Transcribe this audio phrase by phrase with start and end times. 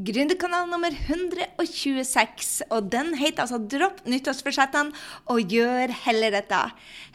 [0.00, 4.94] Gründerkanal nummer 126, og den heter altså 'Dropp nyttårsforsettene
[5.28, 6.60] og gjør heller dette'.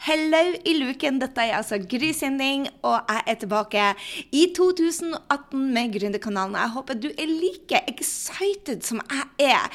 [0.06, 3.86] Hello i luken, dette er altså Gry Sinding, og jeg er tilbake
[4.30, 6.54] i 2018 med Gründerkanalen.
[6.54, 9.66] Jeg håper du er like excited som jeg er.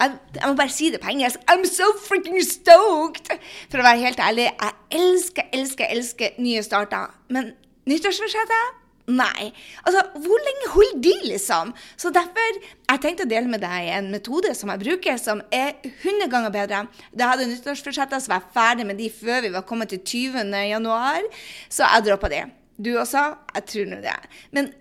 [0.00, 1.38] Jeg, jeg må bare si det på engelsk.
[1.50, 3.30] I'm so freaking stoked!
[3.70, 7.14] For å være helt ærlig, jeg elsker, elsker, elsker nye starter.
[7.30, 7.52] Men
[7.86, 9.52] nyttårsforsettet Nei.
[9.86, 11.70] Altså, hvor lenge holder de, liksom?
[11.94, 15.76] Så derfor jeg tenkte å dele med deg en metode som jeg bruker, som er
[15.84, 16.80] 100 ganger bedre.
[17.14, 20.50] Da hadde nyttårsforsetter, så var jeg ferdig med de før vi var kommet til 20.
[20.72, 21.22] januar,
[21.70, 22.42] så jeg droppa de.
[22.76, 23.22] Du også?
[23.54, 24.16] Jeg tror nå det.
[24.52, 24.72] Men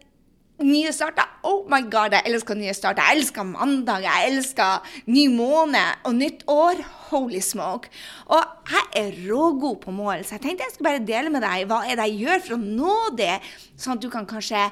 [0.64, 1.28] nye starter.
[1.44, 3.04] Oh my god, jeg elsker nye starter.
[3.10, 6.82] Jeg elsker mandag, jeg elsker ny måned og nytt år.
[7.10, 7.92] Holy smoke.
[8.32, 11.68] Og jeg er rågod på mål, så jeg tenkte jeg skulle bare dele med deg
[11.70, 13.36] hva er det jeg gjør for å nå det,
[13.76, 14.66] sånn at du kan kanskje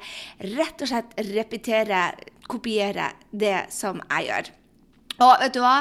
[0.56, 2.04] rett og slett repetere,
[2.50, 4.52] kopiere det som jeg gjør.
[5.22, 5.78] Og vet du hva?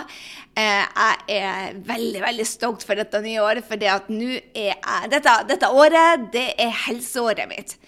[0.60, 6.28] Eh, jeg er veldig veldig stolt for dette nye året, for at dette, dette året,
[6.34, 7.78] det er helseåret mitt.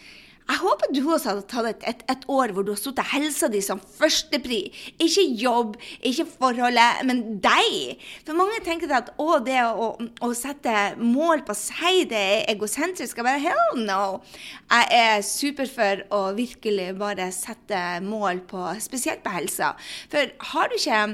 [0.45, 3.48] Jeg håper du også hadde tatt et, et, et år hvor du har satt helsa
[3.48, 4.59] di som førstepri.
[5.00, 8.03] Ikke jobb, ikke forholdet, men deg.
[8.27, 13.17] For mange tenker at å, det å, å, sette mål på seg, det er egosentrisk.
[13.17, 14.20] Jeg bare hell no.
[14.69, 19.72] Jeg er super for å virkelig bare sette mål på, spesielt på helsa.
[20.12, 21.05] For har du ikke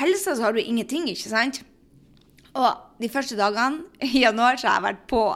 [0.00, 1.60] helsa, så har du ingenting, ikke sant?
[2.56, 5.26] Og de første dagene i januar så har jeg vært på.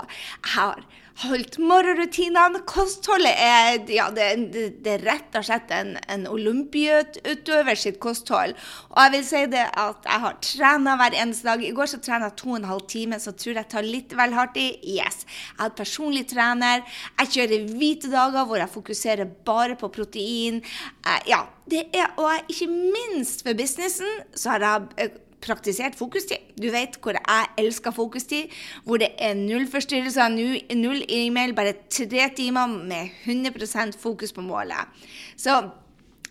[0.41, 0.87] Jeg har
[1.22, 2.61] holdt morgenrutinene.
[2.69, 8.56] Kostholdet er, ja, det, det, det er rett og slett en, en olympiutøver sitt kosthold.
[8.92, 11.64] Og jeg vil si det at jeg har trena hver eneste dag.
[11.64, 14.17] I går så trena jeg to og en halv time, så tror jeg tar litt
[14.19, 14.69] vel hardt i.
[14.97, 15.25] Yes.
[15.55, 16.84] Jeg har personlig trener.
[17.20, 20.62] Jeg kjører hvite dager hvor jeg fokuserer bare på protein.
[21.06, 26.52] Uh, ja, det er, og ikke minst for businessen så har jeg uh, praktisert fokustid.
[26.58, 28.52] Du vet hvor jeg elsker fokustid.
[28.84, 30.36] Hvor det er null forstyrrelser,
[30.77, 35.06] null e-mail, bare tre timer med 100% fokus på målet.
[35.39, 35.56] Så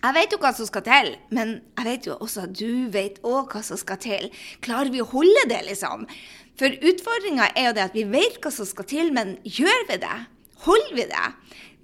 [0.05, 3.17] jeg vet jo hva som skal til, men jeg vet jo også at du vet
[3.25, 4.27] òg hva som skal til.
[4.61, 6.05] Klarer vi å holde det, liksom?
[6.59, 9.97] For utfordringa er jo det at vi vet hva som skal til, men gjør vi
[10.03, 10.17] det?
[10.67, 11.25] Holder vi det?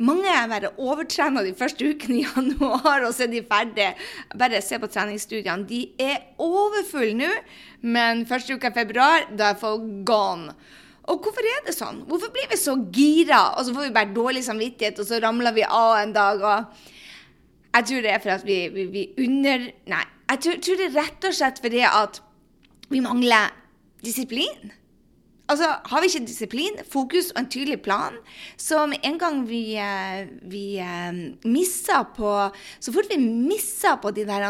[0.02, 3.92] Mange er bare overtrena de første ukene i januar, og så er de ferdige.
[4.38, 5.68] Bare se på treningsstudiene.
[5.70, 7.32] De er overfulle nå,
[7.82, 10.56] men første uka i februar, da er folk gone.
[11.10, 12.04] Og hvorfor er det sånn?
[12.10, 15.56] Hvorfor blir vi så gira, og så får vi bare dårlig samvittighet, og så ramler
[15.58, 16.42] vi av en dag?
[16.42, 16.90] og...
[17.72, 19.70] Jeg tror det er for at vi, vi, vi under...
[19.88, 22.20] Nei, jeg tror, tror det er rett og slett fordi at
[22.92, 23.54] vi mangler
[24.04, 24.74] disiplin.
[25.52, 28.16] Altså, Har vi ikke disiplin, fokus og en tydelig plan,
[28.58, 31.12] så med en gang vi, eh, vi uh,
[31.44, 32.32] misser på
[32.80, 34.48] Så fort vi misser på de der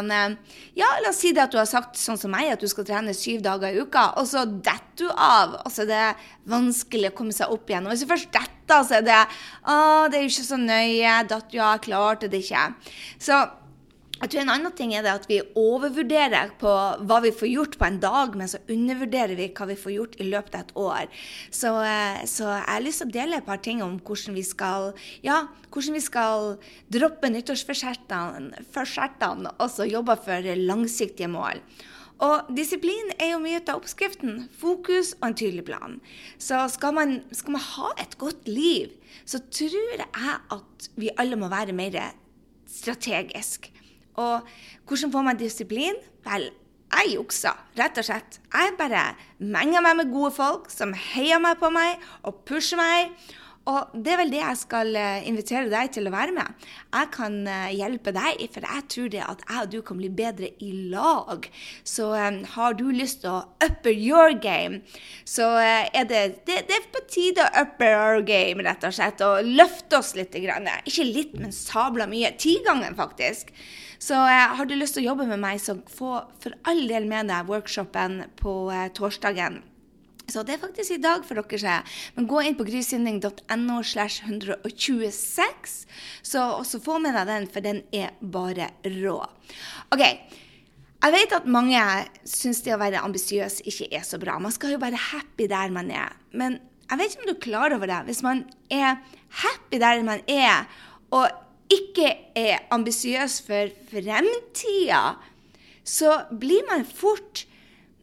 [0.76, 2.84] Ja, la oss si det at du har sagt sånn som meg, at du skal
[2.84, 5.56] trene syv dager i uka, og så detter du av.
[5.64, 6.06] Og så er det
[6.50, 7.86] vanskelig å komme seg opp igjen.
[7.86, 9.20] Og hvis du først detter, så er det
[9.66, 9.74] Å,
[10.10, 11.16] det er jo ikke så nøye.
[11.28, 12.68] Datt, ja, klarte det ikke.
[13.18, 13.40] Så
[14.22, 16.72] jeg tror En annen ting er det at vi overvurderer på
[17.08, 20.14] hva vi får gjort på en dag, men så undervurderer vi hva vi får gjort
[20.22, 21.06] i løpet av et år.
[21.50, 24.44] Så, eh, så jeg har lyst til å dele et par ting om hvordan vi
[24.46, 24.92] skal,
[25.26, 25.38] ja,
[25.74, 26.54] hvordan vi skal
[26.94, 30.38] droppe nyttårsforsettene og så jobbe for
[30.70, 31.58] langsiktige mål.
[32.22, 34.44] Og disiplin er jo mye av oppskriften.
[34.54, 35.98] Fokus og en tydelig plan.
[36.38, 38.94] Så skal man, skal man ha et godt liv,
[39.26, 41.98] så tror jeg at vi alle må være mer
[42.70, 43.72] strategisk.
[44.20, 44.48] Og
[44.88, 45.96] hvordan får man disiplin?
[46.26, 46.50] Vel,
[46.92, 48.40] jeg juksa, rett og slett.
[48.52, 49.04] Jeg bare
[49.40, 53.14] menger meg med gode folk som heier meg på meg og pusher meg.
[53.70, 56.64] Og det er vel det jeg skal eh, invitere deg til å være med.
[56.90, 60.10] Jeg kan eh, hjelpe deg, for jeg tror det at jeg og du kan bli
[60.10, 61.46] bedre i lag.
[61.86, 64.82] Så um, har du lyst til å upper your game,
[65.28, 68.96] så uh, er det, det, det, er på tide å upper our game, rett og
[68.98, 69.22] slett.
[69.22, 70.30] Og løfte oss litt.
[70.32, 70.66] Grann.
[70.88, 72.32] Ikke litt, men sabla mye.
[72.40, 73.52] Tigangen, faktisk.
[74.02, 77.06] Så uh, har du lyst til å jobbe med meg, så få for all del
[77.06, 79.62] med deg workshopen på uh, torsdagen.
[80.32, 81.60] Så det er faktisk i dag for dere.
[81.60, 81.74] Se.
[82.16, 85.74] Men gå inn på grysynding.no slash 126,
[86.24, 88.70] så også få med deg den, for den er bare
[89.02, 89.18] rå.
[89.92, 90.04] OK.
[91.02, 91.82] Jeg vet at mange
[92.30, 94.36] syns det å være ambisiøs ikke er så bra.
[94.38, 96.14] Man skal jo være happy der man er.
[96.30, 98.00] Men jeg vet ikke om du er klar over det.
[98.06, 99.00] Hvis man er
[99.42, 100.68] happy der man er,
[101.10, 101.26] og
[101.72, 102.06] ikke
[102.38, 105.02] er ambisiøs for fremtida,
[105.82, 107.46] så blir man fort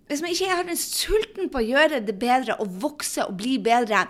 [0.09, 3.59] hvis man ikke har den sulten på å gjøre det bedre og vokse og bli
[3.61, 4.07] bedre,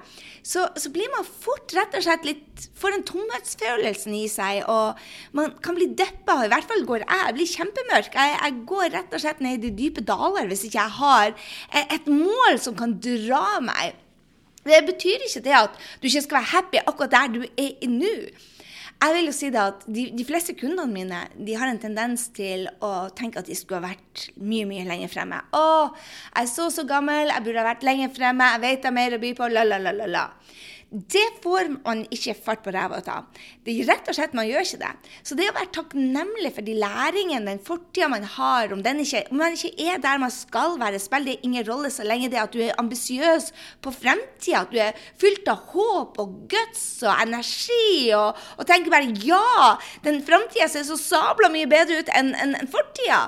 [0.48, 2.46] så, så blir man fort rett og slett litt
[2.80, 5.00] Får en tomhetsfølelsen i seg, og
[5.36, 6.38] man kan bli deppa.
[6.46, 7.10] I hvert fall går jeg.
[7.12, 8.14] Jeg blir kjempemørk.
[8.16, 11.34] Jeg, jeg går rett og slett ned i de dype daler hvis ikke jeg har
[11.82, 14.00] et mål som kan dra meg.
[14.64, 18.14] Det betyr ikke det at du ikke skal være happy akkurat der du er nå.
[19.00, 22.26] Jeg vil jo si det at de, de, fleste kundene mine de har en tendens
[22.36, 25.40] til å tenke at de skulle ha vært mye mye lenger fremme.
[25.56, 25.94] 'Å,
[26.34, 28.98] jeg er så så gammel, jeg burde ha vært lenger fremme, jeg vet jeg har
[28.98, 30.26] mer å by på', la, la, la, la, la.
[30.90, 33.28] Det får man ikke fart på ræva av.
[33.62, 35.12] Det er rett og slett, Man gjør ikke det.
[35.22, 39.38] Så det å være takknemlig for de læringene, den fortida man har, om, ikke, om,
[39.38, 42.48] man ikke er der man skal være, spiller det ingen rolle så lenge det er
[42.48, 43.52] at du er ambisiøs
[43.86, 48.90] på fremtida, at du er fylt av håp og guts og energi, og, og tenker
[48.90, 49.76] bare ja,
[50.08, 53.28] den framtida ser så sabla mye bedre ut enn en, en fortida.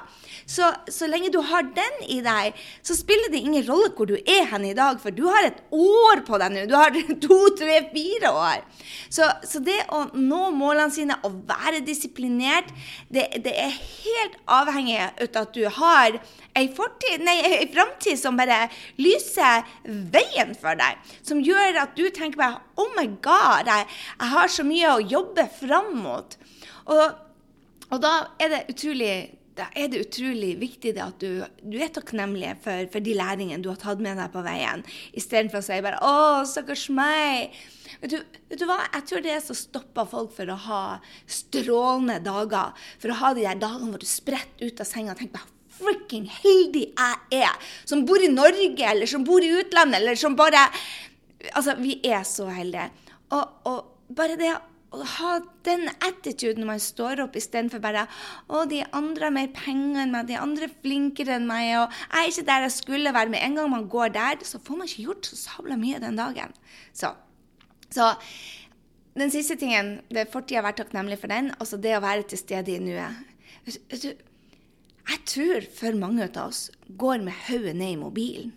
[0.51, 4.17] Så, så lenge du har den i deg, så spiller det ingen rolle hvor du
[4.19, 6.65] er hen i dag, for du har et år på deg nå.
[6.67, 6.95] Du har
[7.25, 8.65] to, tre, fire år.
[9.07, 12.71] Så, så, det å nå målene sine og være disiplinert,
[13.13, 16.19] det, det er helt avhengig av at du har
[16.57, 18.65] ei, fortid, nei, ei framtid som bare
[18.99, 20.99] lyser veien for deg.
[21.23, 23.87] Som gjør at du tenker bare Oh my God, jeg,
[24.17, 26.35] jeg har så mye å jobbe fram mot.
[26.91, 27.05] Og,
[27.91, 29.13] og da er det utrolig
[29.57, 33.69] da er det utrolig viktig at du, du er takknemlig for, for, de læringene du
[33.71, 34.83] har tatt med deg på veien,
[35.17, 37.57] istedenfor å si bare 'Å, stakkars meg'.
[38.01, 38.17] Vet du,
[38.49, 38.79] vet du, hva?
[38.95, 40.83] Jeg tror det er som stopper folk for å ha
[41.27, 42.71] strålende dager.
[43.01, 45.59] For å ha de der dagene hvor du spretter ut av senga og tenker bare
[45.81, 50.37] Frikken heldig jeg er som bor i Norge, eller som bor i utlandet, eller som
[50.37, 50.67] bare
[51.57, 52.91] Altså, vi er så heldige.
[53.33, 54.51] Og, og bare det
[54.91, 55.31] å ha
[55.63, 58.03] den attituden når man står opp, istedenfor bare
[58.51, 61.99] å, de andre har mer penger enn meg, de andre er flinkere enn meg, og
[62.01, 63.31] jeg er ikke der jeg skulle være.
[63.31, 66.19] Med en gang man går der, så får man ikke gjort så sabla mye den
[66.19, 66.51] dagen.
[66.91, 67.13] Så,
[67.87, 68.11] så
[69.15, 71.53] den siste tingen det er Fortida, vær takknemlig for den.
[71.59, 73.23] Altså det å være til stede i nuet.
[73.71, 76.67] Jeg tror for mange av oss
[76.99, 78.53] går med hodet ned i mobilen.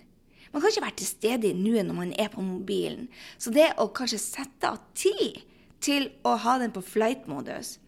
[0.55, 3.09] Man kan ikke være til stede i nuet når man er på mobilen.
[3.39, 5.43] Så det å kanskje sette av tid
[5.85, 7.79] til å ha den på flight-modus.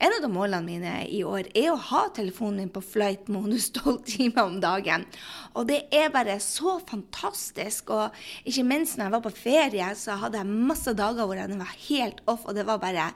[0.00, 4.00] En av de målene mine i år er å ha telefonen min på flight-modus tolv
[4.08, 5.04] timer om dagen.
[5.52, 7.92] Og det er bare så fantastisk.
[7.92, 11.60] Og ikke minst når jeg var på ferie, så hadde jeg masse dager hvor den
[11.60, 13.10] var helt off, og det var bare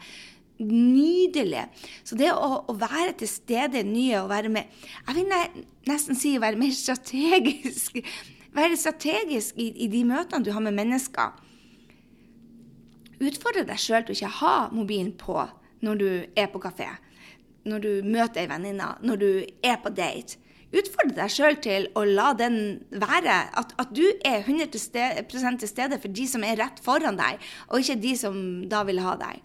[0.61, 1.65] nydelig.
[2.05, 4.69] Så det å, å være til stede nye og være med
[5.09, 7.99] Jeg vil nesten si å være mer strategisk.
[8.55, 11.33] Være strategisk i, i de møtene du har med mennesker.
[13.25, 15.37] Utfordre deg sjøl til å ikke ha mobilen på
[15.85, 16.89] når du er på kafé,
[17.69, 19.29] når du møter ei venninne, når du
[19.65, 20.41] er på date.
[20.75, 22.57] Utfordre deg sjøl til å la den
[22.91, 23.37] være.
[23.55, 27.81] At, at du er 100 til stede for de som er rett foran deg, og
[27.81, 28.37] ikke de som
[28.71, 29.45] da vil ha deg.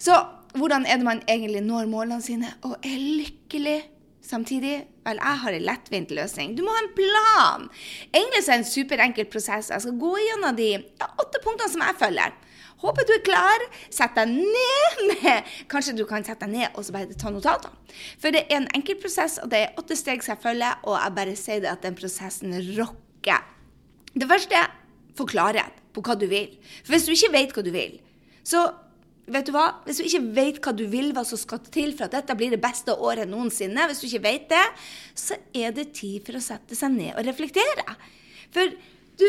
[0.00, 0.16] Så
[0.56, 3.80] hvordan er det man egentlig når målene sine og er lykkelig
[4.24, 4.86] samtidig?
[5.04, 6.56] Vel, jeg har en lettvint løsning.
[6.56, 7.68] Du må ha en plan.
[8.12, 9.70] Egentlig er det en superenkel prosess.
[9.72, 12.34] Jeg skal gå gjennom de ja, åtte punktene som jeg følger.
[12.82, 13.64] Håper du er klar.
[13.90, 17.74] Sett deg ned med Kanskje du kan sette deg ned og så bare ta notater.
[18.20, 20.98] For det er en enkel prosess, og det er åtte steg som jeg følger, og
[20.98, 23.46] jeg bare sier det at den prosessen rocker.
[24.14, 24.66] Det første
[25.18, 26.52] få klarhet på hva du vil.
[26.84, 27.98] For hvis du ikke vet hva du vil,
[28.46, 28.68] så
[29.28, 29.82] Vet du hva?
[29.84, 32.54] Hvis du ikke vet hva du vil, hva som skal til for at dette blir
[32.54, 34.62] det beste året noensinne, hvis du ikke vet det,
[35.12, 37.84] så er det tid for å sette seg ned og reflektere.
[38.54, 38.72] For
[39.20, 39.26] du,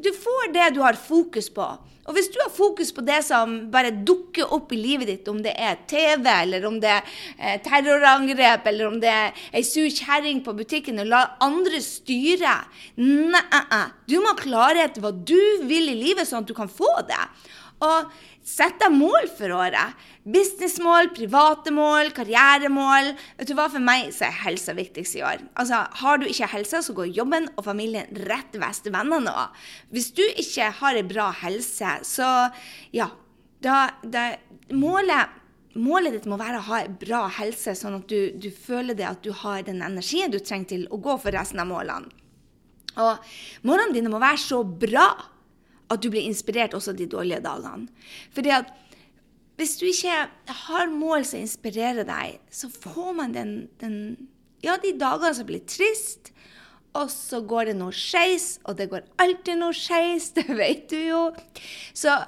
[0.00, 1.66] du får det du har fokus på.
[2.02, 5.38] Og hvis du har fokus på det som bare dukker opp i livet ditt, om
[5.44, 9.86] det er TV, eller om det er eh, terrorangrep, eller om det er ei sur
[9.86, 12.58] kjerring på butikken, og la andre styre
[12.98, 16.70] Nei, du må ha klarhet i hva du vil i livet, sånn at du kan
[16.70, 17.22] få det.
[17.82, 18.12] Og
[18.42, 19.98] Sett deg mål for året.
[20.26, 23.12] Businessmål, private mål, karrieremål.
[23.38, 25.44] Vet du hva, For meg så er helsa viktigst i år.
[25.54, 28.90] Altså, Har du ikke helse, så går jobben og familien rett vest.
[28.90, 29.54] Vennene òg.
[29.94, 32.50] Hvis du ikke har ei bra helse, så
[32.90, 33.12] ja
[33.62, 34.32] da, da,
[34.74, 35.38] målet,
[35.78, 39.22] målet ditt må være å ha bra helse, sånn at du, du føler det at
[39.22, 42.10] du har den energien du trenger til å gå for resten av målene.
[42.98, 43.22] Og
[43.62, 45.06] målene dine må være så bra
[45.92, 47.88] at du blir inspirert også de dårlige dagene.
[48.34, 48.72] Fordi at
[49.60, 50.26] hvis du ikke
[50.66, 54.28] har mål som inspirerer deg, så får man den, den
[54.62, 56.30] Ja, de dagene som blir trist,
[56.94, 60.98] og så går det noe skeis, og det går alltid noe skeis, det vet du
[61.00, 61.24] jo.
[61.94, 62.20] Så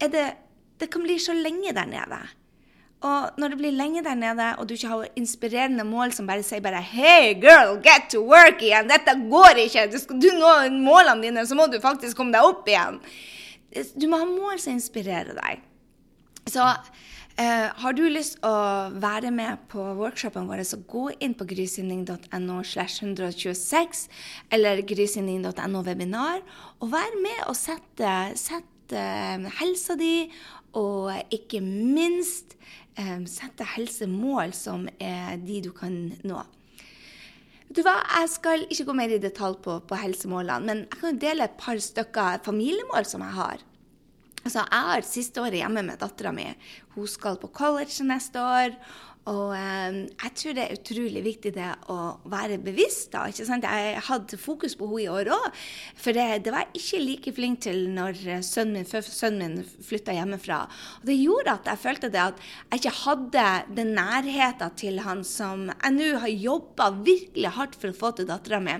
[0.00, 0.32] det
[0.80, 2.18] Det kan bli så lenge der nede.
[3.04, 6.44] Og når det blir lenge der nede, og du ikke har inspirerende mål som bare
[6.46, 8.88] sier bare Hey, girl, get to work igjen!
[8.88, 9.86] Dette går ikke!
[9.92, 13.00] Du skal du nå målene dine, så må du faktisk komme deg opp igjen.
[13.98, 15.60] Du må ha mål som inspirerer deg.
[16.48, 18.54] Så eh, har du lyst å
[19.02, 24.06] være med på workshopen vår, så gå inn på grysynding.no slash 126
[24.54, 26.40] eller grysynding.no webinar,
[26.80, 29.08] og vær med og sette, sette
[29.60, 30.28] helsa di
[30.74, 32.56] og ikke minst
[32.98, 35.94] um, sette helsemål som er de du kan
[36.26, 36.42] nå.
[37.68, 41.00] Vet du hva, Jeg skal ikke gå mer i detalj på, på helsemålene, men jeg
[41.00, 43.64] kan dele et par stykker familiemål som jeg har.
[44.44, 46.46] Altså, Jeg har siste året hjemme med dattera mi.
[46.94, 48.76] Hun skal på college neste år.
[49.30, 51.96] Og eh, jeg tror det er utrolig viktig det å
[52.28, 53.10] være bevisst.
[53.14, 53.64] da, ikke sant?
[53.64, 55.62] Jeg hadde fokus på henne i år òg,
[55.96, 59.84] for det, det, var jeg ikke like flink til når sønnen min, før sønnen min
[59.88, 60.60] flytta hjemmefra.
[61.00, 63.48] Og Det gjorde at jeg følte det at jeg ikke hadde
[63.80, 68.28] den nærheten til han som jeg nå har jobba virkelig hardt for å få til
[68.28, 68.76] dattera mi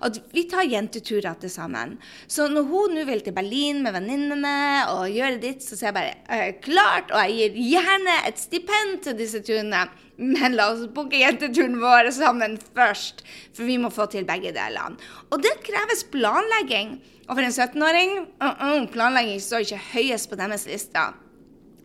[0.00, 1.96] at vi tar jenteturer til sammen.
[2.26, 4.54] Så når hun nå vil til Berlin med venninnene
[4.92, 9.18] og gjøre ditt, så sier jeg bare klart, og jeg gir gjerne et stipend til
[9.18, 9.86] disse turene.
[10.16, 13.24] Men la oss booke jenteturen vår sammen først,
[13.54, 14.94] for vi må få til begge delene.
[15.34, 17.00] Og det kreves planlegging.
[17.24, 21.14] Og for en 17-åring uh -uh, planlegging står ikke høyest på deres lister.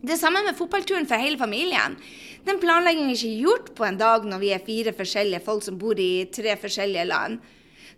[0.00, 1.96] Det samme med fotballturen for hele familien.
[2.46, 5.78] Den planleggingen er ikke gjort på en dag når vi er fire forskjellige folk som
[5.78, 7.40] bor i tre forskjellige land.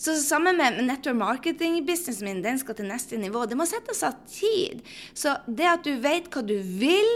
[0.02, 3.44] Så sammen med network marketing-businessen min, den skal til neste nivå.
[3.47, 4.80] Det må settes av tid.
[5.14, 7.12] Så det at du vet hva du vil,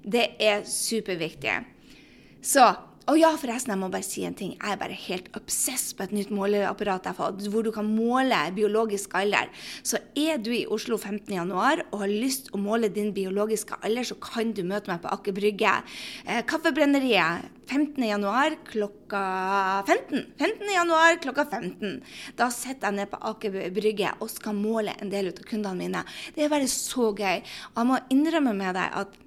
[0.00, 1.58] det er superviktig.
[2.40, 2.70] Så
[3.10, 4.52] og ja, forresten, jeg må bare si en ting.
[4.54, 7.88] Jeg er bare helt obsess på et nytt måleapparat jeg har fått, hvor du kan
[7.88, 9.50] måle biologisk alder.
[9.82, 14.18] Så er du i Oslo 15.1 og har lyst å måle din biologiske alder, så
[14.22, 15.74] kan du møte meg på Aker Brygge.
[16.26, 19.24] Eh, Kaffebrenneriet 15.1 klokka
[19.88, 20.22] 15.
[20.38, 21.98] 15.1 klokka 15.
[22.38, 26.06] Da sitter jeg nede på Aker Brygge og skal måle en del av kundene mine.
[26.36, 27.42] Det er bare så gøy.
[27.72, 29.21] Og jeg må innrømme med deg at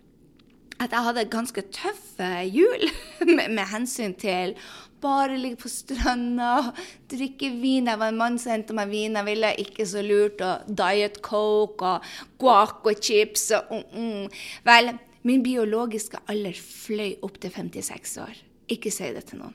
[0.80, 2.90] at jeg hadde ganske tøffe jul
[3.36, 4.56] med, med, hensyn til
[5.02, 6.72] bare ligge på stranda,
[7.12, 7.90] drikke vin.
[7.92, 9.18] Jeg var en mann som hentet meg vin.
[9.20, 10.42] Jeg ville ikke så lurt.
[10.42, 12.08] Og Diet Coke og
[12.42, 14.40] guac og chips og mm, mm.
[14.66, 14.96] Vel,
[15.28, 18.42] min biologiske alder fløy opp til 56 år.
[18.74, 19.54] Ikke si det til noen.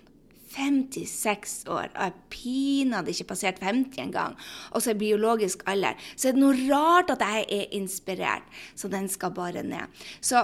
[0.50, 4.34] 56 år, og jeg pinadø ikke passert 50 engang.
[4.74, 5.98] Og så er biologisk alder.
[6.16, 8.48] Så er det noe rart at jeg er inspirert.
[8.74, 10.02] Så den skal bare ned.
[10.20, 10.42] Så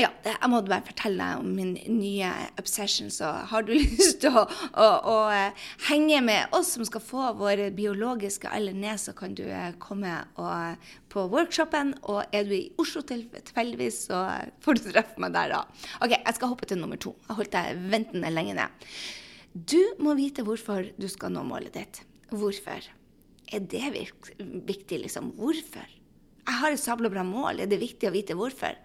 [0.00, 2.30] ja, jeg måtte bare fortelle deg om min nye
[2.60, 3.10] obsession.
[3.12, 7.26] Så har du lyst til å, å, å, eh, henge med oss som skal få
[7.36, 11.94] våre biologiske alder ned, så kan du eh, komme og, på workshopen.
[12.08, 14.24] Og er du i Oslo tilfeldigvis, så
[14.64, 15.62] får du treffe meg der da.
[16.00, 17.14] OK, jeg skal hoppe til nummer to.
[17.28, 18.88] Jeg holdt deg ventende lenge ned.
[19.52, 22.04] Du må vite hvorfor du skal nå målet ditt.
[22.32, 22.88] Hvorfor?
[23.52, 23.84] Er det
[24.40, 25.34] viktig, liksom?
[25.36, 25.84] Hvorfor?
[26.42, 27.60] Jeg har et sabla bra mål.
[27.60, 28.78] Er det viktig å vite hvorfor?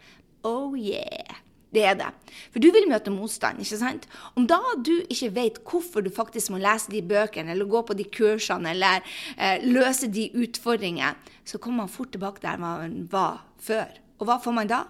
[0.47, 1.43] Oh yeah.
[1.73, 2.09] Det er det.
[2.53, 4.05] For du vil møte motstand, ikke sant?
[4.39, 7.97] Om da du ikke vet hvorfor du faktisk må lese de bøkene, eller gå på
[7.97, 9.03] de kursene, eller
[9.35, 11.15] eh, løse de utfordringene,
[11.47, 13.91] så kommer man fort tilbake der man var før.
[14.17, 14.85] Og hva får man da?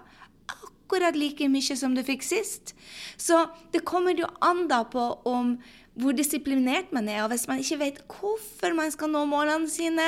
[0.54, 2.76] Akkurat like mye som du fikk sist.
[3.18, 3.42] Så
[3.74, 5.56] det kommer jo an da på om
[5.98, 7.22] hvor disiplinert man er.
[7.24, 10.06] Og hvis man ikke vet hvorfor man skal nå målene sine,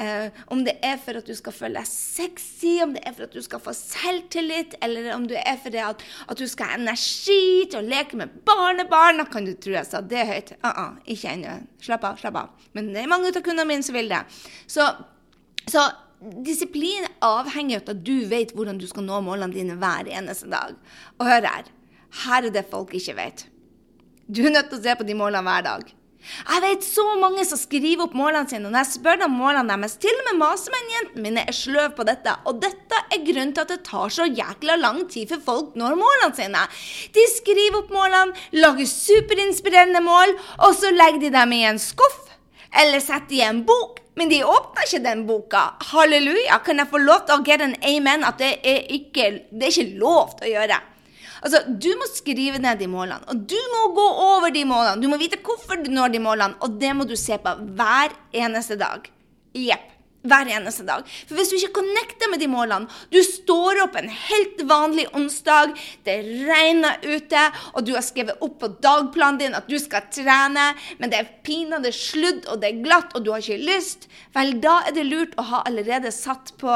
[0.00, 3.26] eh, om det er for at du skal føle deg sexy, om det er for
[3.26, 6.78] at du skal få selvtillit, eller om det er for at, at du skal ha
[6.80, 10.54] energi til å leke med barnebarn, da kan du tro jeg sa det høyt.
[10.60, 11.58] Uh -uh, ikke ennå.
[11.80, 12.48] Slapp av, slapp av.
[12.72, 14.24] Men det er mange av kundene mine som vil det.
[14.66, 14.88] Så,
[15.66, 15.90] så
[16.44, 20.76] disiplin avhenger av at du vet hvordan du skal nå målene dine hver eneste dag.
[21.18, 21.64] Og hør her.
[22.24, 23.46] Her er det folk ikke vet.
[24.26, 25.92] Du er nødt til å se på de målene hver dag.
[26.24, 29.74] Jeg vet så mange som skriver opp målene sine, og når jeg spør dem målene
[29.74, 33.64] deres, til og med masemennjentene mine er sløve på dette, og dette er grunnen til
[33.66, 36.62] at det tar så jækla lang tid for folk når målene sine.
[37.12, 40.32] De skriver opp målene, lager superinspirerende mål,
[40.64, 42.32] og så legger de dem i en skuff,
[42.80, 44.00] eller setter i en bok.
[44.16, 45.62] Men de åpner ikke den boka.
[45.90, 46.60] Halleluja.
[46.62, 49.72] Kan jeg få lov til å get en amen at det er ikke, det er
[49.74, 50.78] ikke lov til å gjøre?
[51.44, 55.02] Altså, Du må skrive ned de målene, og du må gå over de målene.
[55.02, 58.14] Du må vite hvorfor du når de målene, og det må du se på hver
[58.32, 59.10] eneste dag.
[59.54, 59.93] Jepp.
[60.24, 61.04] Hver eneste dag.
[61.28, 65.74] For hvis du ikke connecter med de målene Du står opp en helt vanlig onsdag,
[66.06, 66.16] det
[66.48, 67.42] regner ute,
[67.74, 71.30] og du har skrevet opp på dagplanen din at du skal trene, men det er
[71.44, 75.04] pinadø sludd, og det er glatt, og du har ikke lyst, vel, da er det
[75.06, 76.72] lurt å ha allerede satt på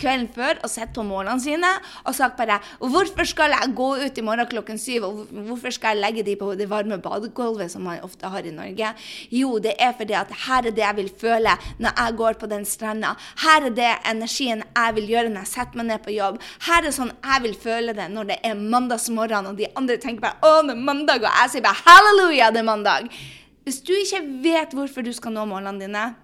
[0.00, 1.70] kvelden før og sett på målene sine
[2.04, 5.96] og sagt bare Hvorfor skal jeg gå ut i morgen klokken syv, og hvorfor skal
[5.96, 8.92] jeg legge de på det varme badegulvet som man ofte har i Norge?
[9.34, 12.50] Jo, det er fordi at her er det jeg vil føle når jeg går på
[12.50, 13.16] den stranda stranda.
[13.42, 16.40] Her er det energien jeg vil gjøre når jeg setter meg ned på jobb.
[16.66, 20.20] Her er sånn jeg vil føle det når det er mandagsmorgen, og de andre tenker
[20.20, 23.10] bare 'Å, det er mandag', og jeg sier bare 'Halleluja, det er mandag'.
[23.64, 26.14] Hvis du ikke vet hvorfor du skal nå målene dine,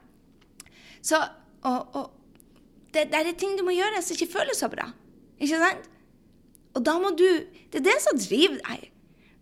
[1.02, 1.28] så
[1.62, 2.10] og, og,
[2.92, 4.92] det, det, er ting du må gjøre som ikke føles så bra.
[5.40, 5.90] Ikke sant?
[6.74, 8.90] Og da må du Det er det som driver deg.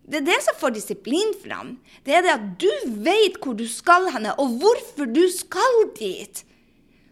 [0.09, 1.77] Det er det som får disiplin fram.
[2.03, 2.71] Det er det at du
[3.05, 6.43] vet hvor du skal henne, og hvorfor du skal dit.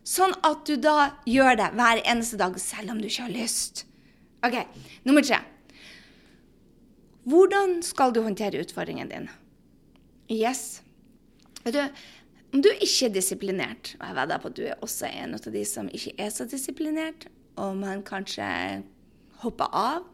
[0.08, 3.86] Sånn at du da gjør det hver eneste dag, selv om du ikke har lyst.
[4.46, 4.58] Ok,
[5.06, 5.38] Nummer tre.
[7.30, 9.28] Hvordan skal du håndtere utfordringen din?
[10.32, 10.82] Yes.
[11.62, 11.84] Vet du,
[12.56, 15.46] om du ikke er disiplinert, og jeg vedder på at du er også en av
[15.54, 17.28] de som ikke er så disiplinert,
[17.62, 18.48] og man kanskje
[19.44, 20.06] hopper av,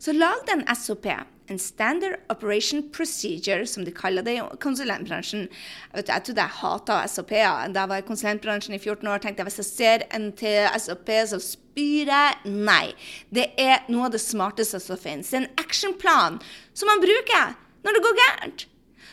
[0.00, 1.08] så lag deg en SOP
[1.48, 5.46] en Standard Operation Procedure, som de kaller det i konsulentbransjen.
[5.94, 7.68] Jeg, jeg trodde jeg hata SOP-er.
[7.74, 10.66] Da jeg var i konsulentbransjen i 14 år, tenkte jeg hvis jeg ser en til
[10.82, 12.54] SOP, så spyr jeg.
[12.70, 12.86] Nei.
[13.30, 15.30] Det er noe av det smarteste som finnes.
[15.30, 16.40] Det er en actionplan
[16.74, 17.54] som man bruker
[17.86, 18.66] når det går gærent.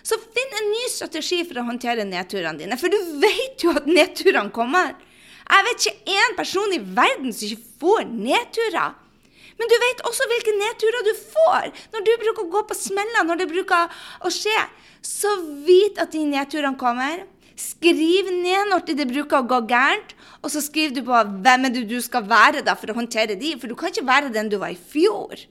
[0.03, 3.85] Så finn en ny strategi for å håndtere nedturene dine, for du vet jo at
[3.87, 4.97] nedturene kommer.
[5.43, 8.97] Jeg vet ikke én person i verden som ikke får nedturer.
[9.63, 13.23] Men du vet også hvilke nedturer du får når du bruker å gå på smeller,
[13.23, 14.57] når det bruker å skje.
[14.99, 15.31] Så
[15.63, 17.21] vit at de nedturene kommer.
[17.55, 20.11] Skriv ned når det bruker å gå gærent,
[20.43, 23.39] og så skriver du på hvem er det du skal være da for å håndtere
[23.39, 25.45] de, for du kan ikke være den du var i fjor.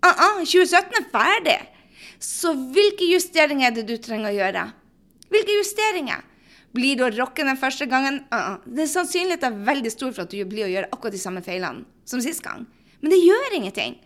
[0.00, 1.60] Uh -uh, 2017 er ferdig.
[2.18, 4.72] Så hvilke justeringer er det du trenger å gjøre?
[5.28, 6.24] Hvilke justeringer?
[6.72, 8.24] Blir du å rocke den første gangen?
[8.32, 8.58] Uh -uh.
[8.64, 11.84] Det er sannsynligheten veldig stor for at du blir å gjøre akkurat de samme feilene
[12.04, 12.66] som sist gang.
[13.00, 13.98] Men det gjør ingenting.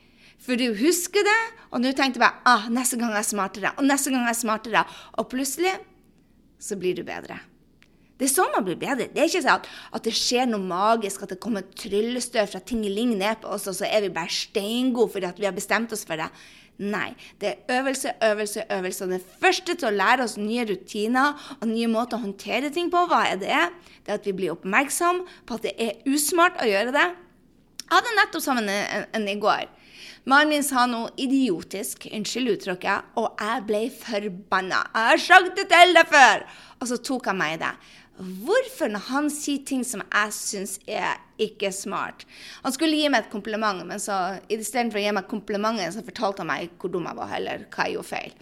[0.44, 1.40] For du husker det,
[1.72, 4.84] og du tenkte bare ah, neste gang er smartere, og neste gang er smartere.
[5.18, 5.72] Og plutselig
[6.60, 7.40] så blir du bedre.
[8.14, 9.08] Det er sånn man blir bedre.
[9.10, 12.60] Det er ikke sånn at, at det skjer noe magisk, at det kommer tryllestøv fra
[12.62, 16.06] tingeling ned på oss, og så er vi bare steingode fordi vi har bestemt oss
[16.06, 16.28] for det.
[16.82, 17.12] Nei.
[17.38, 19.04] Det er øvelse, øvelse, øvelse.
[19.06, 22.90] Og det første til å lære oss nye rutiner og nye måter å håndtere ting
[22.90, 23.60] på, hva er det?
[24.02, 27.06] Det er at vi blir oppmerksom på at det er usmart å gjøre det.
[27.94, 29.68] Jeg hadde nettopp sammen en, en i går.
[30.26, 34.80] Mannen min sa noe idiotisk, unnskyld uttrykket, og jeg ble forbanna.
[34.88, 36.42] Jeg har sagt det til deg før!
[36.80, 37.68] Og så tok han meg i det.
[38.18, 42.22] Hvorfor, når han sier ting som jeg syns er ikke smart
[42.62, 46.42] Han skulle gi meg et kompliment, men så istedenfor å gi meg komplimentet, så fortalte
[46.42, 48.34] han meg hvor dum jeg var, eller hva jeg gjorde feil.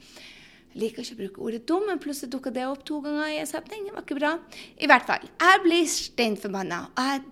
[0.72, 3.42] Jeg liker ikke å bruke ordet dum, men plutselig dukka det opp to ganger i
[3.42, 3.84] en setning.
[3.84, 4.32] Det var ikke bra.
[4.80, 5.28] I hvert fall.
[5.44, 6.80] Jeg ble steinforbanna.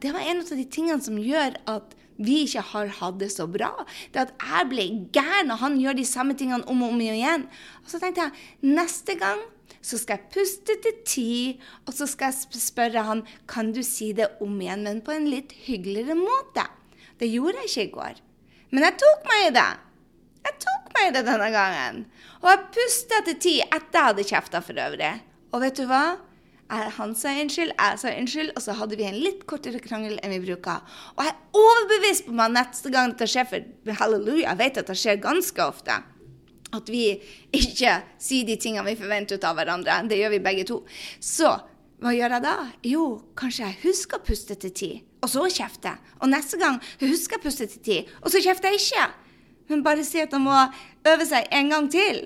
[0.05, 3.47] Det var en av de tingene som gjør at vi ikke har hatt det så
[3.51, 3.73] bra.
[4.13, 7.47] Det at jeg ble gæren, og han gjør de samme tingene om og om igjen.
[7.85, 9.41] Og så tenkte jeg neste gang
[9.81, 11.31] så skal jeg puste til ti,
[11.89, 15.29] og så skal jeg spørre han kan du si det om igjen, men på en
[15.31, 16.67] litt hyggeligere måte.
[17.21, 18.21] Det gjorde jeg ikke i går.
[18.71, 19.71] Men jeg tok meg i det.
[20.47, 22.03] Jeg tok meg i det denne gangen.
[22.41, 25.15] Og jeg pusta til ti etter jeg hadde kjefta for øvrig.
[25.51, 26.05] Og vet du hva?
[26.71, 30.35] Han sa unnskyld, jeg sa unnskyld, og så hadde vi en litt kortere krangel enn
[30.37, 30.85] vi bruker.
[31.17, 34.93] Og jeg er overbevist på meg neste gang dette skjer, for halleluja, jeg vet at
[34.93, 35.99] det skjer ganske ofte.
[36.71, 37.05] At vi
[37.59, 39.99] ikke sier de tingene vi forventer av hverandre.
[40.07, 40.79] Det gjør vi begge to.
[41.19, 41.51] Så
[42.01, 42.57] hva gjør jeg da?
[42.87, 43.07] Jo,
[43.37, 45.99] kanskje jeg husker å puste til ti, og så kjefter.
[46.23, 49.09] Og neste gang husker jeg å puste til ti, og så kjefter jeg ikke.
[49.71, 52.25] Men bare si at han må øve seg en gang til.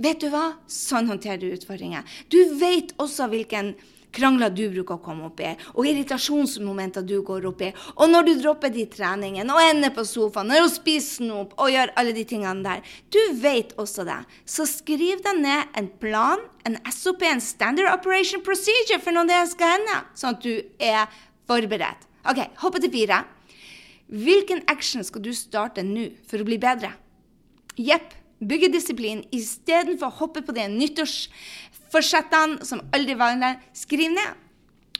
[0.00, 0.54] Vet du hva?
[0.70, 2.06] Sånn håndterer du utfordringer.
[2.32, 3.74] Du vet også hvilken
[4.14, 7.70] krangler du bruker å komme opp i, og irritasjonsmomenter du går opp i.
[8.00, 11.92] Og når du dropper de treningene og ender på sofaen og spiser snop og gjør
[12.00, 12.82] alle de tingene der.
[13.12, 14.18] Du vet også det.
[14.48, 19.42] Så skriv deg ned en plan, en SOP, en Standard Operation Procedure for når det
[19.52, 22.08] skal hende, sånn at du er forberedt.
[22.30, 23.22] OK, hoppe til fire.
[24.10, 26.90] Hvilken action skal du starte nå for å bli bedre?
[27.78, 33.56] Jepp bygge disiplin istedenfor å hoppe på de nyttårsforsettene som aldri vanlig.
[33.76, 34.36] Skriv ned.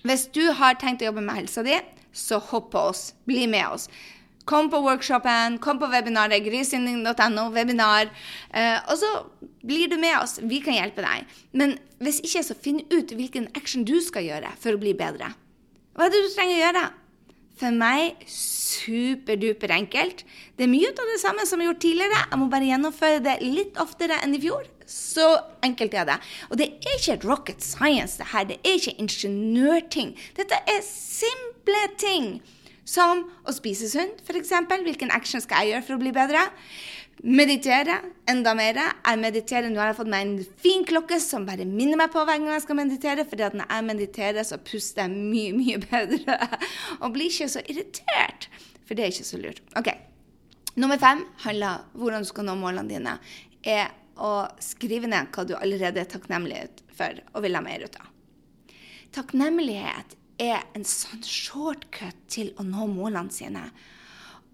[0.06, 1.76] Hvis du har tenkt å jobbe med helsa di,
[2.12, 3.10] så hopp på oss.
[3.28, 3.88] Bli med oss.
[4.48, 8.08] Kom på workshopen, kom på webinaret, grysynding.no, webinar.
[8.56, 9.10] Eh, og så
[9.66, 10.38] blir du med oss.
[10.42, 11.28] Vi kan hjelpe deg.
[11.52, 15.34] Men hvis ikke, så finn ut hvilken action du skal gjøre for å bli bedre.
[15.94, 16.84] Hva er det du trenger å gjøre?
[17.60, 20.22] For meg superduper enkelt.
[20.56, 22.20] Det er mye av det samme som jeg har gjort tidligere.
[22.30, 24.64] Jeg må bare gjennomføre det litt oftere enn i fjor.
[24.88, 25.26] Så
[25.66, 26.16] enkelt er det.
[26.48, 28.46] Og det er ikke rocket science, det her.
[28.48, 30.14] Det er ikke ingeniørting.
[30.38, 32.32] Dette er simple ting.
[32.88, 34.54] Som å spise sunt, f.eks.
[34.82, 36.48] Hvilken action skal jeg gjøre for å bli bedre?
[37.20, 38.78] Meditere enda mer.
[39.04, 42.22] Jeg mediterer, Nå har jeg fått meg en fin klokke som bare minner meg på
[42.24, 43.26] hver gang jeg skal meditere.
[43.28, 46.38] fordi at når jeg mediterer, så puster jeg mye, mye bedre.
[47.02, 48.48] Og blir ikke så irritert.
[48.86, 49.60] For det er ikke så lurt.
[49.76, 49.90] Ok.
[50.80, 53.18] Nummer fem handler om hvordan du skal nå målene dine.
[53.64, 56.62] er å skrive ned hva du allerede er takknemlig
[56.96, 58.08] for og vil ha mer ut av.
[59.12, 63.66] Takknemlighet er en sånn shortcut til å nå målene sine.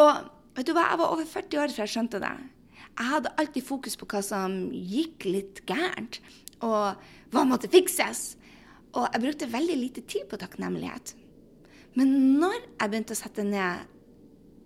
[0.03, 0.13] Og
[0.57, 2.35] vet du hva, jeg var over 40 år før jeg skjønte det
[2.97, 6.21] jeg hadde alltid fokus på hva som gikk litt gærent,
[6.65, 6.97] og
[7.33, 8.37] hva måtte fikses.
[8.97, 11.13] Og jeg brukte veldig lite tid på takknemlighet.
[11.97, 13.85] Men når jeg begynte å sette ned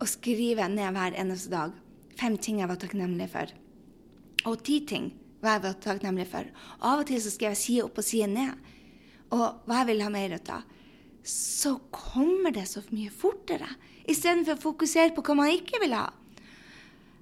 [0.00, 1.74] og skrive ned hver eneste dag
[2.18, 3.50] fem ting jeg var takknemlig for,
[4.46, 7.60] og ti ting hva jeg var takknemlig for og Av og til så skrev jeg
[7.60, 8.54] side opp og side ned,
[9.32, 10.64] og hva jeg ville ha mer av.
[11.24, 13.68] Så kommer det så mye fortere,
[14.08, 16.08] istedenfor å fokusere på hva man ikke vil ha.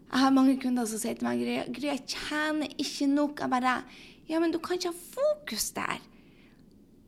[0.09, 1.43] Jeg har mange kunder som sier til meg
[1.75, 3.43] Gry, jeg tjener ikke nok.
[3.45, 3.83] Jeg bare
[4.29, 6.01] Ja, men du kan ikke ha fokus der.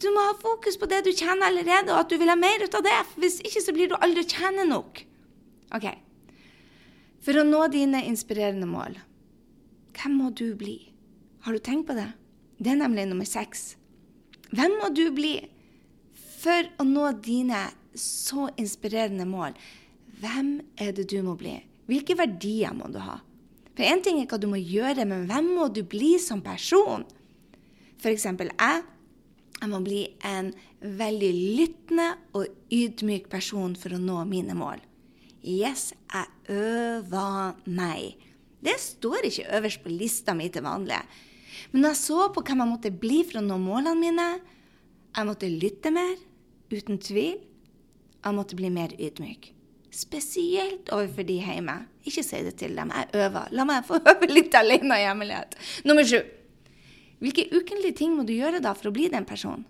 [0.01, 2.65] Du må ha fokus på det du tjener allerede, og at du vil ha mer
[2.65, 2.97] ut av det.
[3.21, 5.03] Hvis ikke så blir du aldri å tjene nok.
[5.77, 5.87] OK.
[7.21, 8.97] For å nå dine inspirerende mål,
[9.97, 10.79] hvem må du bli?
[11.45, 12.09] Har du tenkt på det?
[12.57, 13.75] Det er nemlig nummer seks.
[14.57, 15.35] Hvem må du bli
[16.41, 19.57] for å nå dine så inspirerende mål?
[20.21, 21.59] Hvem er det du må bli?
[21.91, 23.19] Hvilke verdier må du ha?
[23.75, 27.03] For én ting er hva du må gjøre, men hvem må du bli som person?
[27.99, 28.27] F.eks.
[28.29, 28.83] jeg.
[29.61, 32.07] Jeg må bli en veldig lyttende
[32.39, 34.81] og ydmyk person for å nå mine mål.
[35.45, 38.17] Yes, jeg øver meg.
[38.61, 41.01] Det står ikke øverst på lista mi til vanlig.
[41.73, 44.29] Men når jeg så på hvem jeg måtte bli for å nå målene mine
[45.11, 46.15] Jeg måtte lytte mer,
[46.71, 47.41] uten tvil.
[48.23, 49.49] Jeg måtte bli mer ydmyk.
[49.91, 51.75] Spesielt overfor de hjemme.
[52.07, 52.93] Ikke si det til dem.
[52.95, 53.51] Jeg øver.
[53.55, 55.57] La meg få øve litt alene i hemmelighet.
[55.89, 56.21] Nummer sju.
[57.21, 59.67] Hvilke ukentlige ting må du gjøre da for å bli den personen?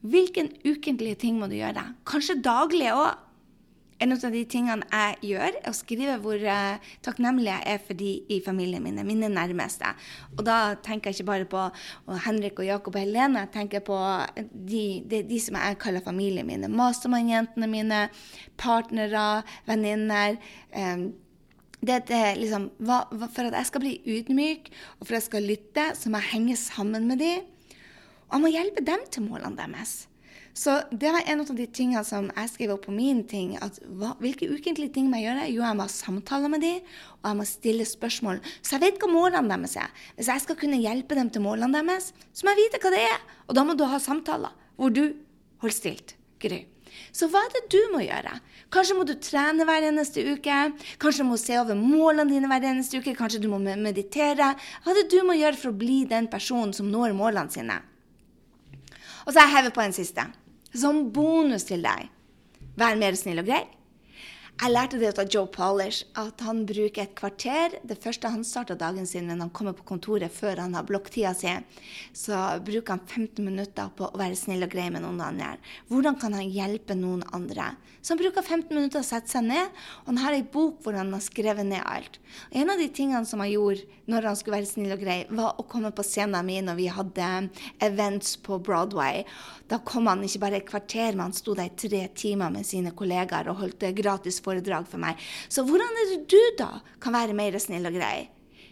[0.00, 1.82] Hvilke ukentlige ting må du gjøre?
[2.08, 3.26] Kanskje daglige òg.
[4.00, 7.98] En av de tingene jeg gjør, er å skrive hvor uh, takknemlig jeg er for
[8.00, 9.92] de i familien min, mine nærmeste.
[10.38, 11.66] Og da tenker jeg ikke bare på
[12.26, 13.98] Henrik og Jakob og Helene, jeg tenker på
[14.50, 16.70] de, de, de som jeg kaller familien mine.
[16.72, 18.04] Mastermann-jentene mine,
[18.60, 20.40] partnere, venninner.
[20.72, 21.10] Um,
[21.80, 25.48] det er liksom, hva, For at jeg skal bli ydmyk, og for at jeg skal
[25.48, 27.48] lytte, så må jeg henge sammen med dem.
[28.28, 30.09] Og jeg må hjelpe dem til målene deres.
[30.54, 33.56] Så det var en av de tingene som jeg skriver opp på min ting.
[33.62, 35.46] at hva, Hvilke ukentlige ting må jeg gjøre?
[35.52, 36.80] Jo, jeg må ha samtaler med dem,
[37.20, 38.40] og jeg må stille spørsmål.
[38.62, 39.94] Så jeg vet hva målene deres er.
[40.16, 43.04] Hvis jeg skal kunne hjelpe dem til målene deres, så må jeg vite hva det
[43.06, 43.22] er.
[43.48, 45.04] Og da må du ha samtaler hvor du
[45.60, 46.16] holder stilt.
[46.40, 46.64] Gry.
[47.12, 48.32] Så hva er det du må gjøre?
[48.72, 50.58] Kanskje må du trene hver eneste uke.
[51.02, 53.14] Kanskje du må se over målene dine hver eneste uke.
[53.18, 54.54] Kanskje du må meditere.
[54.84, 57.80] Hva er det du må gjøre for å bli den personen som når målene sine?
[59.30, 60.22] Og så har jeg hevet på en siste.
[60.74, 62.08] Som bonus til deg.
[62.74, 63.60] Vær mer snill og grei.
[64.60, 68.76] Jeg lærte det av Joe Polish, at han bruker et kvarter det første han starter
[68.76, 71.54] dagen sin når han kommer på kontoret før han har blokktida si,
[72.12, 75.54] så bruker han 15 minutter på å være snill og grei med noen andre.
[75.88, 77.70] Hvordan kan han hjelpe noen andre?
[78.02, 80.98] Så han bruker 15 minutter å sette seg ned, og han har ei bok hvor
[80.98, 82.20] han har skrevet ned alt.
[82.50, 85.18] Og en av de tingene som han gjorde når han skulle være snill og grei,
[85.32, 87.30] var å komme på scenen min når vi hadde
[87.80, 89.24] events på Broadway.
[89.72, 92.68] Da kom han ikke bare et kvarter, men han sto der i tre timer med
[92.68, 94.49] sine kollegaer og holdt gratis foredrag
[94.90, 95.16] for meg.
[95.48, 98.28] Så hvordan er det du da kan være mer snill og grei?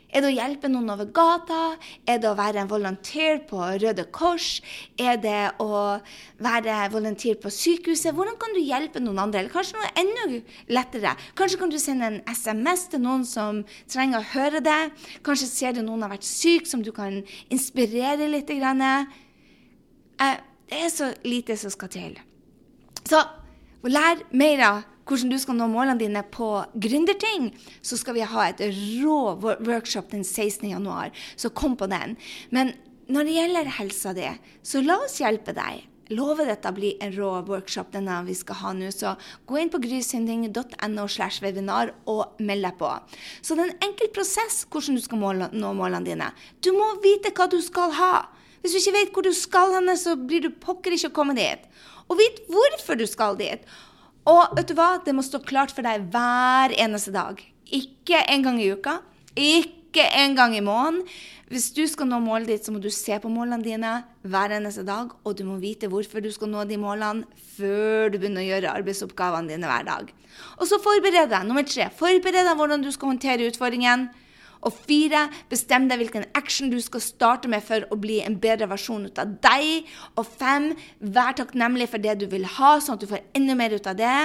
[0.08, 1.76] Er det å hjelpe noen over gata?
[2.08, 4.62] Er det å være en volonter på Røde Kors?
[4.96, 5.98] Er det å
[6.40, 8.14] være volonter på sykehuset?
[8.16, 9.42] Hvordan kan du hjelpe noen andre?
[9.42, 10.40] Eller kanskje noe enda
[10.72, 11.12] lettere.
[11.36, 13.60] Kanskje kan du sende en SMS til noen som
[13.90, 14.80] trenger å høre det.
[15.26, 17.20] Kanskje ser du noen har vært syk, som du kan
[17.52, 18.48] inspirere litt.
[18.48, 20.38] Eh,
[20.72, 22.16] det er så lite som skal til.
[23.04, 23.20] Så
[23.84, 27.50] lær mer av hvordan du skal nå målene dine på gründerting,
[27.82, 28.62] så skal vi ha et
[29.02, 32.16] rå workshop den 16.1, så kom på den.
[32.54, 32.74] Men
[33.08, 34.26] når det gjelder helsa di,
[34.62, 35.86] så la oss hjelpe deg.
[36.08, 39.14] Lover dette blir en rå workshop denne vi skal ha nå, så
[39.48, 42.92] gå inn på grysynding.no slash webinar og meld deg på.
[43.44, 46.30] Så det er en enkel prosess hvordan du skal måle, nå målene dine.
[46.64, 48.12] Du må vite hva du skal ha.
[48.62, 51.36] Hvis du ikke vet hvor du skal hen, så blir du pokker ikke å komme
[51.36, 51.68] dit.
[52.08, 53.68] Og vit hvorfor du skal dit.
[54.28, 54.98] Og vet du hva?
[55.04, 57.40] Det må stå klart for deg hver eneste dag.
[57.72, 58.98] Ikke en gang i uka.
[59.38, 61.04] Ikke en gang i måneden.
[61.48, 63.92] Hvis du skal nå målet ditt, så må du se på målene dine
[64.28, 68.18] hver eneste dag, og du må vite hvorfor du skal nå de målene før du
[68.18, 70.12] begynner å gjøre arbeidsoppgavene dine hver dag.
[70.60, 71.46] Og så forbered deg.
[71.48, 74.10] Nummer tre, forbered deg hvordan du skal håndtere utfordringen.
[74.66, 78.68] Og fire, bestem deg hvilken action du skal starte med for å bli en bedre
[78.70, 79.88] versjon ut av deg.
[80.18, 83.76] Og fem, vær takknemlig for det du vil ha, sånn at du får enda mer
[83.76, 84.16] ut av det.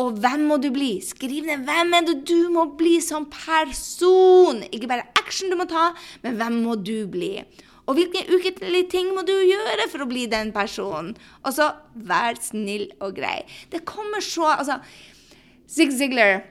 [0.00, 0.94] Og hvem må du bli?
[1.04, 4.62] Skriv ned hvem er det du må bli som person.
[4.70, 5.90] Ikke bare action du må ta,
[6.24, 7.34] men hvem må du bli?
[7.90, 11.16] Og hvilke ukentlige ting må du gjøre for å bli den personen?
[11.42, 13.42] Og så vær snill og grei.
[13.72, 14.78] Det kommer så Altså,
[15.70, 16.44] Zig Ziglar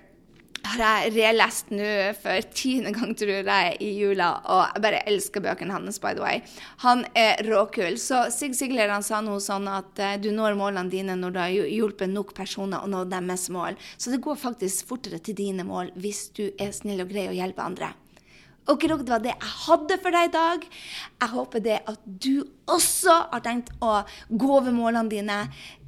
[0.66, 4.30] har jeg relest nå for tiende gang, tror jeg, i jula.
[4.52, 6.42] Og jeg bare elsker bøkene hans, by the way.
[6.84, 7.98] Han er råkul.
[8.02, 11.42] Så Sig Sigler han sa noe sånn at uh, du når målene dine når du
[11.42, 13.80] har hjulpet nok personer å nå deres mål.
[13.98, 17.40] Så det går faktisk fortere til dine mål hvis du er snill og grei og
[17.40, 17.94] hjelper andre.
[18.70, 20.66] Og det var det jeg hadde for deg i dag.
[21.24, 25.40] Jeg håper det at du også har tenkt å gå over målene dine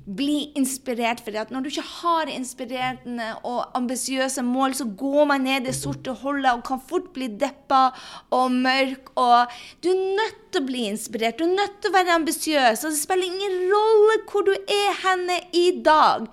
[0.05, 1.21] bli inspirert.
[1.23, 6.15] For når du ikke har inspirerende og ambisiøse mål, så går man ned det sorte
[6.23, 7.89] hullet og kan fort bli deppa
[8.33, 9.13] og mørk.
[9.15, 9.51] Og
[9.83, 11.39] du er nødt til å bli inspirert.
[11.39, 12.85] Du er nødt til å være ambisiøs.
[12.85, 16.27] Og det spiller ingen rolle hvor du er henne i dag.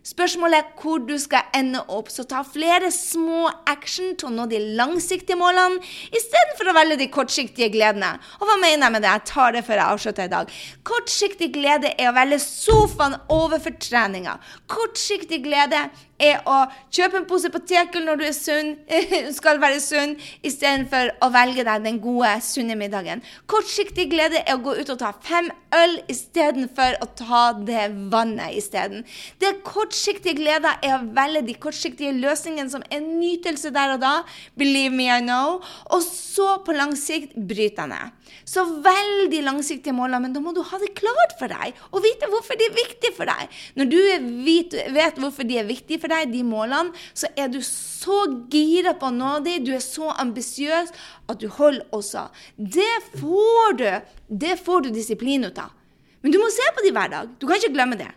[0.00, 4.46] Spørsmålet er hvor du skal ende opp, så ta flere små action til å nå
[4.48, 5.76] de langsiktige målene,
[6.08, 8.14] istedenfor å velge de kortsiktige gledene.
[8.40, 9.10] Og hva mener jeg med det?
[9.12, 10.54] Jeg tar det før jeg avslutter i dag.
[10.88, 14.38] Kortsiktig glede er å velge sofaen overfor treninga.
[14.72, 16.58] Kortsiktig glede er å
[16.92, 18.74] kjøpe en pose potekel når du er sunn,
[19.38, 20.14] skal være sunn,
[20.46, 23.24] istedenfor å velge deg den gode, sunne middagen.
[23.50, 28.58] Kortsiktig glede er å gå ut og ta fem øl istedenfor å ta det vannet
[28.58, 29.04] isteden.
[29.42, 34.14] Det kortsiktige glede er å velge de kortsiktige løsningene som er nytelse der og da.
[34.60, 35.60] Believe me, I know.
[35.90, 38.19] Og så på lang sikt bryte ned.
[38.48, 42.28] Så veldig langsiktige målene, men da må du ha det klart for deg og vite
[42.30, 43.60] hvorfor de er viktige for deg.
[43.78, 43.98] Når du
[44.46, 48.94] vet, vet hvorfor de er viktige for deg, de målene, så er du så gira
[48.98, 50.92] på å nå dem, du er så ambisiøs
[51.30, 52.28] at du holder også.
[52.56, 53.88] Det får du.
[54.28, 55.74] Det får du disiplin ut av.
[56.20, 57.34] Men du må se på dem hver dag.
[57.40, 58.10] Du kan ikke glemme det.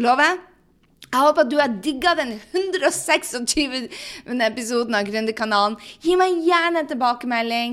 [0.00, 0.49] Lover?
[1.10, 3.32] Jeg håper at du har digga den 126.
[4.46, 5.74] episoden av Gründerkanalen.
[6.04, 7.72] Gi meg gjerne en tilbakemelding.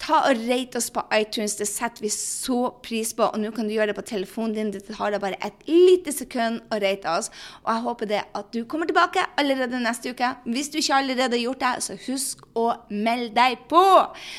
[0.00, 1.58] Ta og Rate oss på iTunes.
[1.58, 3.26] Det setter vi så pris på.
[3.26, 4.70] Og nå kan du gjøre det på telefonen din.
[4.72, 7.28] Det tar deg bare et lite sekund å rate oss.
[7.60, 10.30] Og jeg håper det at du kommer tilbake allerede neste uke.
[10.46, 13.82] Hvis du ikke allerede har gjort det, så husk å melde deg på.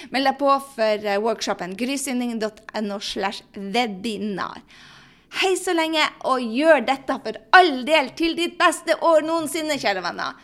[0.10, 4.66] Meld deg på for eh, workshopen grysynding.no slash webinar.
[5.34, 10.04] Hei så lenge, og gjør dette for all del til ditt beste år noensinne, kjære
[10.06, 10.36] venner.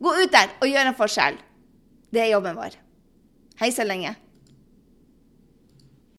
[0.00, 1.38] Gå ut der og gjør en forskjell.
[2.12, 2.76] Det er jobben vår.
[3.62, 4.12] Hei så lenge.